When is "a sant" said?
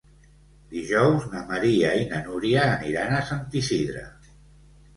3.19-3.47